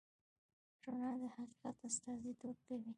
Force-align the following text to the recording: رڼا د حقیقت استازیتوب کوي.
رڼا 0.83 1.11
د 1.21 1.23
حقیقت 1.35 1.77
استازیتوب 1.87 2.55
کوي. 2.67 2.89